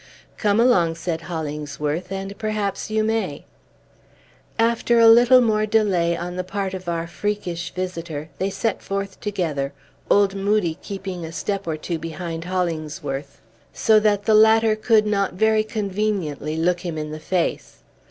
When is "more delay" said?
5.41-6.17